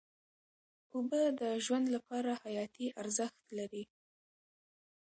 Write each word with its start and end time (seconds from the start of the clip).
اوبه 0.93 1.21
د 1.39 1.41
ژوند 1.65 1.85
لپاره 1.95 2.31
حیاتي 2.43 2.87
ارزښت 3.01 3.41
لري. 3.57 3.83